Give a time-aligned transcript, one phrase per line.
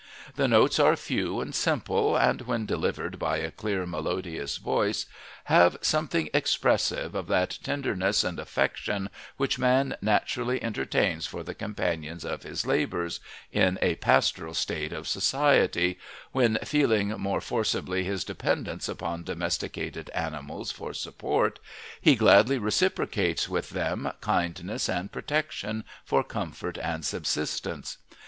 [0.35, 5.05] The notes are few and simple, and when delivered by a clear, melodious voice,
[5.43, 12.25] have something expressive of that tenderness and affection which man naturally entertains for the companions
[12.25, 13.19] of his labours,
[13.51, 15.99] in a pastoral state of society,
[16.31, 21.59] when, feeling more forcibly his dependence upon domesticated animals for support,
[22.01, 27.99] he gladly reciprocates with them kindness and protection for comfort and subsistence.